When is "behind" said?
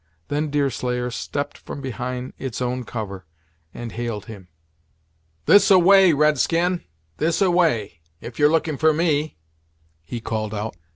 1.79-2.33